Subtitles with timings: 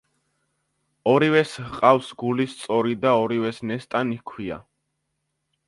[1.11, 4.59] ორივეს ჰყავს გულის სწორი და ორივეს ნესტანი ჰქვია.